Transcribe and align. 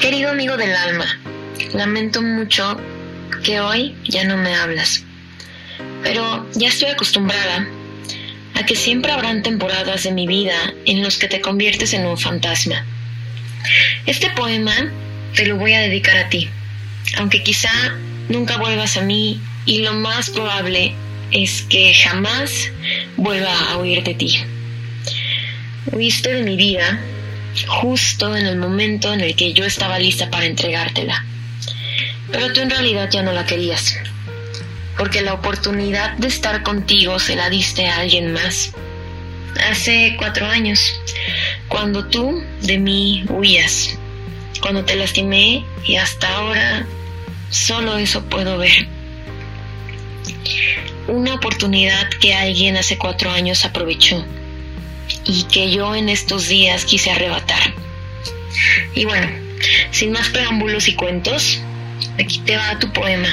Querido 0.00 0.30
amigo 0.30 0.56
del 0.56 0.74
alma, 0.76 1.18
lamento 1.74 2.22
mucho 2.22 2.80
que 3.42 3.58
hoy 3.58 3.96
ya 4.04 4.22
no 4.22 4.36
me 4.36 4.54
hablas, 4.54 5.02
pero 6.04 6.46
ya 6.54 6.68
estoy 6.68 6.90
acostumbrada 6.90 7.66
a 8.54 8.64
que 8.64 8.76
siempre 8.76 9.10
habrán 9.10 9.42
temporadas 9.42 10.04
de 10.04 10.12
mi 10.12 10.28
vida 10.28 10.72
en 10.86 11.02
los 11.02 11.18
que 11.18 11.26
te 11.26 11.40
conviertes 11.40 11.94
en 11.94 12.06
un 12.06 12.16
fantasma. 12.16 12.86
Este 14.06 14.30
poema 14.30 14.72
te 15.34 15.46
lo 15.46 15.56
voy 15.56 15.72
a 15.72 15.80
dedicar 15.80 16.16
a 16.16 16.28
ti, 16.28 16.48
aunque 17.16 17.42
quizá 17.42 17.70
nunca 18.28 18.56
vuelvas 18.56 18.96
a 18.96 19.02
mí 19.02 19.40
y 19.66 19.82
lo 19.82 19.94
más 19.94 20.30
probable 20.30 20.94
es 21.32 21.62
que 21.62 21.92
jamás 21.92 22.70
vuelva 23.16 23.52
a 23.70 23.78
oír 23.78 24.04
de 24.04 24.14
ti. 24.14 24.38
Huiste 25.90 26.32
de 26.32 26.44
mi 26.44 26.56
vida 26.56 27.00
justo 27.66 28.36
en 28.36 28.46
el 28.46 28.56
momento 28.56 29.12
en 29.12 29.20
el 29.20 29.34
que 29.34 29.52
yo 29.52 29.64
estaba 29.64 29.98
lista 29.98 30.30
para 30.30 30.46
entregártela. 30.46 31.24
Pero 32.30 32.52
tú 32.52 32.60
en 32.60 32.70
realidad 32.70 33.08
ya 33.10 33.22
no 33.22 33.32
la 33.32 33.46
querías, 33.46 33.98
porque 34.96 35.22
la 35.22 35.34
oportunidad 35.34 36.16
de 36.18 36.28
estar 36.28 36.62
contigo 36.62 37.18
se 37.18 37.36
la 37.36 37.48
diste 37.48 37.86
a 37.86 37.98
alguien 37.98 38.32
más. 38.32 38.72
Hace 39.70 40.14
cuatro 40.18 40.46
años, 40.46 41.00
cuando 41.68 42.06
tú 42.06 42.44
de 42.62 42.78
mí 42.78 43.24
huías, 43.28 43.98
cuando 44.60 44.84
te 44.84 44.96
lastimé 44.96 45.64
y 45.84 45.96
hasta 45.96 46.28
ahora 46.28 46.86
solo 47.50 47.96
eso 47.96 48.24
puedo 48.24 48.58
ver. 48.58 48.86
Una 51.08 51.34
oportunidad 51.34 52.10
que 52.20 52.34
alguien 52.34 52.76
hace 52.76 52.98
cuatro 52.98 53.30
años 53.30 53.64
aprovechó 53.64 54.24
y 55.28 55.44
que 55.44 55.70
yo 55.70 55.94
en 55.94 56.08
estos 56.08 56.48
días 56.48 56.86
quise 56.86 57.10
arrebatar. 57.10 57.74
Y 58.94 59.04
bueno, 59.04 59.28
sin 59.92 60.10
más 60.10 60.30
preámbulos 60.30 60.88
y 60.88 60.94
cuentos, 60.94 61.60
aquí 62.18 62.38
te 62.40 62.56
va 62.56 62.78
tu 62.78 62.90
poema 62.92 63.28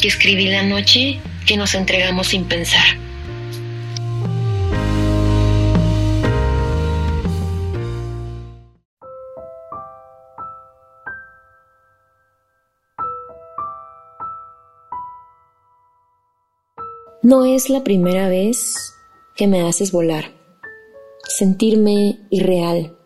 que 0.00 0.08
escribí 0.08 0.46
la 0.46 0.62
noche 0.62 1.20
que 1.44 1.56
nos 1.56 1.74
entregamos 1.74 2.28
sin 2.28 2.44
pensar. 2.44 2.84
No 17.22 17.44
es 17.44 17.68
la 17.68 17.82
primera 17.82 18.28
vez 18.28 18.94
que 19.34 19.48
me 19.48 19.68
haces 19.68 19.90
volar 19.90 20.35
sentirme 21.28 22.20
irreal, 22.30 22.96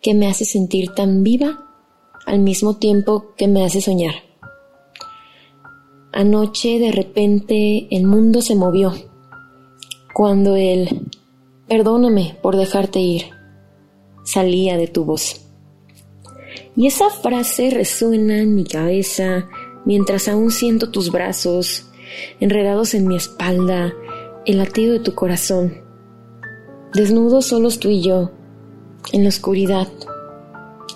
que 0.00 0.14
me 0.14 0.28
hace 0.28 0.44
sentir 0.44 0.94
tan 0.94 1.22
viva 1.22 1.66
al 2.26 2.40
mismo 2.40 2.76
tiempo 2.76 3.34
que 3.36 3.48
me 3.48 3.64
hace 3.64 3.80
soñar. 3.80 4.14
Anoche 6.12 6.78
de 6.78 6.92
repente 6.92 7.88
el 7.90 8.04
mundo 8.04 8.42
se 8.42 8.54
movió 8.54 8.92
cuando 10.12 10.56
el 10.56 11.08
perdóname 11.68 12.36
por 12.42 12.56
dejarte 12.56 12.98
ir 12.98 13.26
salía 14.24 14.76
de 14.76 14.88
tu 14.88 15.04
voz. 15.04 15.46
Y 16.76 16.86
esa 16.86 17.10
frase 17.10 17.70
resuena 17.70 18.38
en 18.38 18.54
mi 18.54 18.64
cabeza 18.64 19.48
mientras 19.84 20.28
aún 20.28 20.50
siento 20.50 20.90
tus 20.90 21.10
brazos 21.10 21.86
enredados 22.40 22.94
en 22.94 23.06
mi 23.06 23.16
espalda, 23.16 23.94
el 24.46 24.58
latido 24.58 24.94
de 24.94 25.00
tu 25.00 25.14
corazón 25.14 25.89
desnudos 26.94 27.46
solos 27.46 27.78
tú 27.78 27.88
y 27.88 28.02
yo, 28.02 28.30
en 29.12 29.22
la 29.22 29.28
oscuridad, 29.28 29.88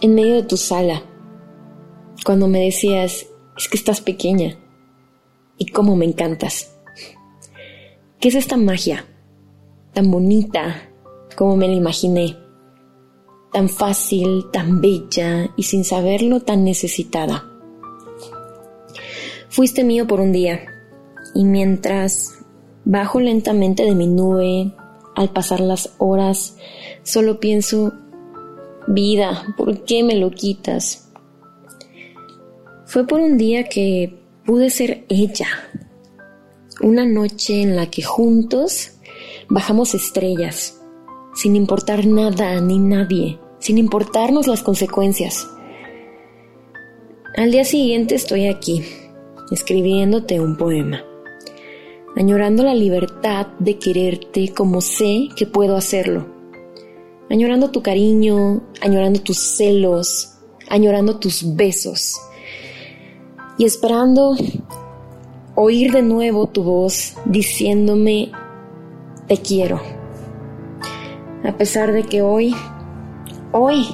en 0.00 0.14
medio 0.14 0.34
de 0.34 0.42
tu 0.42 0.56
sala, 0.56 1.02
cuando 2.24 2.48
me 2.48 2.60
decías, 2.60 3.26
es 3.56 3.68
que 3.68 3.76
estás 3.76 4.00
pequeña 4.00 4.56
y 5.56 5.66
cómo 5.66 5.96
me 5.96 6.04
encantas. 6.04 6.74
¿Qué 8.18 8.28
es 8.28 8.34
esta 8.34 8.56
magia? 8.56 9.04
Tan 9.92 10.10
bonita 10.10 10.88
como 11.36 11.56
me 11.56 11.68
la 11.68 11.74
imaginé, 11.74 12.36
tan 13.52 13.68
fácil, 13.68 14.46
tan 14.52 14.80
bella 14.80 15.50
y 15.56 15.62
sin 15.62 15.84
saberlo 15.84 16.40
tan 16.40 16.64
necesitada. 16.64 17.44
Fuiste 19.48 19.84
mío 19.84 20.06
por 20.08 20.20
un 20.20 20.32
día 20.32 20.64
y 21.34 21.44
mientras 21.44 22.38
bajo 22.84 23.20
lentamente 23.20 23.84
de 23.84 23.94
mi 23.94 24.08
nube 24.08 24.72
al 25.14 25.30
pasar 25.30 25.60
las 25.60 25.94
horas, 25.98 26.56
solo 27.02 27.40
pienso, 27.40 27.92
vida, 28.86 29.54
¿por 29.56 29.84
qué 29.84 30.02
me 30.02 30.16
lo 30.16 30.30
quitas? 30.30 31.08
Fue 32.86 33.06
por 33.06 33.20
un 33.20 33.38
día 33.38 33.64
que 33.64 34.18
pude 34.44 34.70
ser 34.70 35.04
ella, 35.08 35.46
una 36.80 37.04
noche 37.04 37.62
en 37.62 37.76
la 37.76 37.90
que 37.90 38.02
juntos 38.02 38.92
bajamos 39.48 39.94
estrellas, 39.94 40.80
sin 41.34 41.56
importar 41.56 42.06
nada 42.06 42.60
ni 42.60 42.78
nadie, 42.78 43.38
sin 43.58 43.78
importarnos 43.78 44.46
las 44.46 44.62
consecuencias. 44.62 45.48
Al 47.36 47.50
día 47.50 47.64
siguiente 47.64 48.14
estoy 48.14 48.46
aquí, 48.46 48.84
escribiéndote 49.50 50.40
un 50.40 50.56
poema 50.56 51.04
añorando 52.16 52.62
la 52.62 52.74
libertad 52.74 53.48
de 53.58 53.78
quererte 53.78 54.52
como 54.52 54.80
sé 54.80 55.28
que 55.36 55.46
puedo 55.46 55.76
hacerlo, 55.76 56.26
añorando 57.30 57.70
tu 57.70 57.82
cariño, 57.82 58.62
añorando 58.80 59.20
tus 59.20 59.38
celos, 59.38 60.34
añorando 60.68 61.16
tus 61.18 61.54
besos 61.54 62.20
y 63.58 63.64
esperando 63.64 64.36
oír 65.54 65.92
de 65.92 66.02
nuevo 66.02 66.46
tu 66.46 66.62
voz 66.62 67.16
diciéndome 67.24 68.32
te 69.26 69.36
quiero. 69.38 69.80
A 71.44 71.56
pesar 71.56 71.92
de 71.92 72.04
que 72.04 72.22
hoy, 72.22 72.54
hoy, 73.52 73.86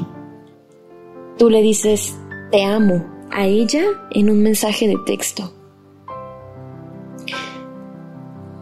tú 1.37 1.51
le 1.51 1.63
dices 1.63 2.17
te 2.51 2.65
amo 2.65 3.05
a 3.31 3.47
ella 3.47 3.85
en 4.11 4.31
un 4.31 4.43
mensaje 4.43 4.89
de 4.89 4.97
texto. 5.07 5.53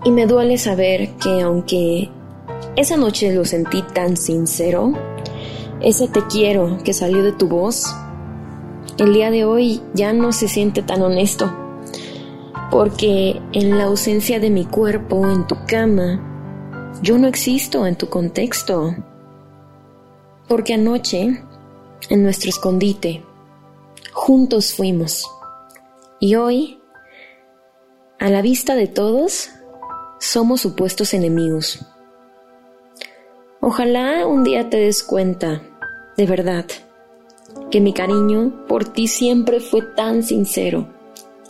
Y 0.05 0.11
me 0.11 0.27
duele 0.27 0.59
saber 0.59 1.11
que 1.17 1.41
aunque 1.43 2.09
esa 2.77 2.97
noche 2.97 3.35
lo 3.35 3.45
sentí 3.45 3.83
tan 3.83 4.17
sincero, 4.17 4.93
ese 5.81 6.09
te 6.09 6.25
quiero 6.27 6.79
que 6.85 6.93
salió 6.93 7.23
de 7.23 7.33
tu 7.33 7.49
voz, 7.49 7.85
el 8.99 9.13
día 9.13 9.31
de 9.31 9.45
hoy 9.45 9.81
ya 9.95 10.13
no 10.13 10.33
se 10.33 10.49
siente 10.49 10.83
tan 10.83 11.03
honesto, 11.03 11.53
porque 12.71 13.41
en 13.53 13.79
la 13.79 13.85
ausencia 13.85 14.41
de 14.41 14.51
mi 14.51 14.65
cuerpo 14.65 15.29
en 15.29 15.47
tu 15.47 15.57
cama, 15.67 16.25
yo 17.03 17.19
no 17.19 17.29
existo 17.29 17.87
en 17.87 17.97
tu 17.97 18.09
contexto, 18.09 18.95
porque 20.49 20.75
anoche, 20.75 21.43
en 22.11 22.23
nuestro 22.23 22.51
escondite, 22.51 23.25
juntos 24.13 24.75
fuimos, 24.75 25.25
y 26.21 26.35
hoy, 26.35 26.81
a 28.19 28.31
la 28.31 28.43
vista 28.43 28.75
de 28.75 28.89
todos, 28.89 29.51
somos 30.19 30.61
supuestos 30.61 31.15
enemigos. 31.15 31.81
Ojalá 33.61 34.27
un 34.27 34.45
día 34.45 34.69
te 34.69 34.79
des 34.79 35.03
cuenta, 35.03 35.63
de 36.17 36.27
verdad, 36.27 36.67
que 37.71 37.81
mi 37.81 37.93
cariño 37.93 38.67
por 38.67 38.85
ti 38.85 39.07
siempre 39.07 39.61
fue 39.61 39.83
tan 39.83 40.23
sincero 40.23 40.89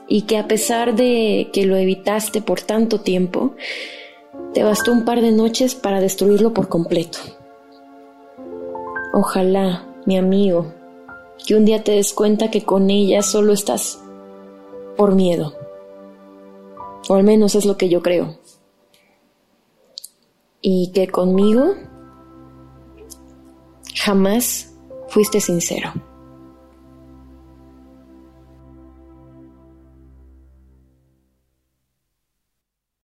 y 0.07 0.23
que 0.23 0.39
a 0.39 0.49
pesar 0.49 0.95
de 0.95 1.51
que 1.53 1.67
lo 1.67 1.77
evitaste 1.77 2.41
por 2.41 2.61
tanto 2.61 3.01
tiempo, 3.01 3.55
te 4.55 4.63
bastó 4.63 4.93
un 4.93 5.05
par 5.05 5.21
de 5.21 5.33
noches 5.33 5.75
para 5.75 6.01
destruirlo 6.01 6.55
por 6.55 6.69
completo. 6.69 7.19
Ojalá, 9.13 9.87
mi 10.07 10.17
amigo, 10.17 10.73
que 11.47 11.55
un 11.55 11.65
día 11.65 11.85
te 11.85 11.93
des 11.93 12.13
cuenta 12.13 12.51
que 12.51 12.65
con 12.65 12.91
ella 12.91 13.23
solo 13.23 13.53
estás 13.53 14.01
por 14.97 15.15
miedo. 15.15 15.55
O 17.09 17.15
al 17.15 17.25
menos 17.25 17.55
es 17.55 17.65
lo 17.65 17.77
que 17.77 17.89
yo 17.89 18.03
creo 18.03 18.39
y 20.61 20.91
que 20.93 21.09
conmigo 21.09 21.75
jamás 23.95 24.75
fuiste 25.09 25.41
sincero. 25.41 25.93